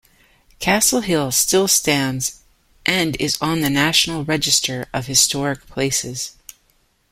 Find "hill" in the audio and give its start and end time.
1.01-1.29